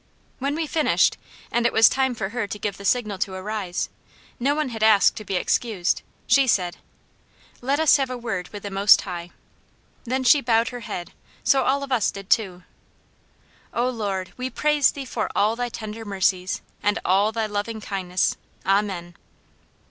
[0.39, 1.17] When we finished,
[1.51, 3.87] and it was time for her to give the signal to arise,
[4.39, 6.77] no one had asked to be excused, she said:
[7.61, 9.29] "Let us have a word with the Most High."
[10.05, 11.11] Then she bowed her head,
[11.43, 12.63] so all of us did too.
[13.75, 18.37] "O Lord, we praise Thee for all Thy tender mercies, and all Thy loving kindness.
[18.65, 19.13] Amen!"